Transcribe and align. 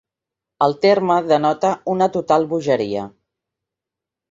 El 0.67 0.71
terme 0.85 1.17
denota 1.33 1.73
una 1.97 2.09
total 2.17 2.51
bogeria. 2.55 3.07